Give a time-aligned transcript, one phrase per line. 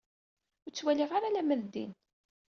[0.65, 1.91] Ur ttwaliɣ ara alamma d din.